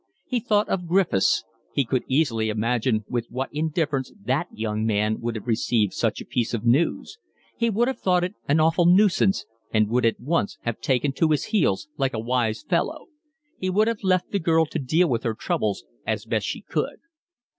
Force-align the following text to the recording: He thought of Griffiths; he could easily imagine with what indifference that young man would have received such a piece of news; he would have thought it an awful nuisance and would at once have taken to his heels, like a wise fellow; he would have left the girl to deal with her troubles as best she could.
He 0.25 0.39
thought 0.39 0.67
of 0.67 0.87
Griffiths; 0.87 1.43
he 1.73 1.85
could 1.85 2.03
easily 2.07 2.49
imagine 2.49 3.05
with 3.07 3.27
what 3.29 3.53
indifference 3.53 4.11
that 4.19 4.47
young 4.51 4.83
man 4.83 5.19
would 5.21 5.35
have 5.35 5.45
received 5.45 5.93
such 5.93 6.19
a 6.19 6.25
piece 6.25 6.55
of 6.55 6.65
news; 6.65 7.19
he 7.55 7.69
would 7.69 7.87
have 7.87 7.99
thought 7.99 8.23
it 8.23 8.33
an 8.47 8.59
awful 8.59 8.87
nuisance 8.87 9.45
and 9.71 9.89
would 9.89 10.03
at 10.07 10.19
once 10.19 10.57
have 10.63 10.81
taken 10.81 11.13
to 11.13 11.29
his 11.29 11.43
heels, 11.53 11.87
like 11.97 12.15
a 12.15 12.19
wise 12.19 12.63
fellow; 12.63 13.09
he 13.59 13.69
would 13.69 13.87
have 13.87 14.01
left 14.01 14.31
the 14.31 14.39
girl 14.39 14.65
to 14.65 14.79
deal 14.79 15.07
with 15.07 15.21
her 15.21 15.35
troubles 15.35 15.85
as 16.03 16.25
best 16.25 16.47
she 16.47 16.61
could. 16.61 16.95